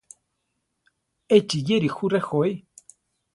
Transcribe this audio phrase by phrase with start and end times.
[1.37, 2.51] Échi yéri jú rejoí.